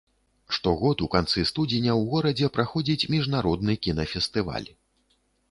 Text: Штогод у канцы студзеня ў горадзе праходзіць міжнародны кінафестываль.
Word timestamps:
Штогод 0.55 1.03
у 1.05 1.09
канцы 1.15 1.43
студзеня 1.49 1.91
ў 1.99 2.07
горадзе 2.15 2.49
праходзіць 2.57 3.09
міжнародны 3.13 3.79
кінафестываль. 3.87 4.69